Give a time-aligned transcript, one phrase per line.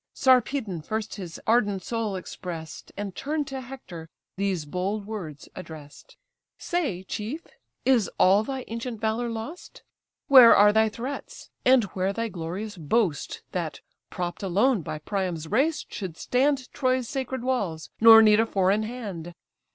[0.15, 6.15] Sarpedon first his ardent soul express'd, And, turn'd to Hector, these bold words address'd:
[6.57, 7.43] "Say, chief,
[7.85, 9.83] is all thy ancient valour lost?
[10.27, 15.85] Where are thy threats, and where thy glorious boast, That propp'd alone by Priam's race
[15.87, 19.35] should stand Troy's sacred walls, nor need a foreign hand?